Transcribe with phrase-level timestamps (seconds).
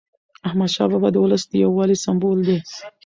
[0.47, 2.57] احمدشاه بابا د ولس د یووالي سمبول دی.